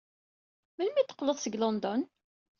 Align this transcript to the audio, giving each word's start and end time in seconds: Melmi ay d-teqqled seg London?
Melmi 0.77 0.97
ay 0.99 1.05
d-teqqled 1.05 1.37
seg 1.41 1.57
London? 1.59 2.01